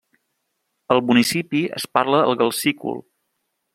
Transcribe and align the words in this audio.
Al 0.95 1.01
municipi 1.11 1.61
es 1.81 1.85
parla 1.99 2.23
el 2.31 2.39
gal-sícul. 2.41 2.99